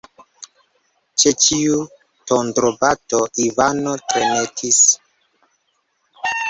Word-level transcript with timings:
Ĉe 1.23 1.33
ĉiu 1.45 1.77
tondrobato 2.31 3.21
Ivano 3.47 3.95
tremetis. 4.09 4.85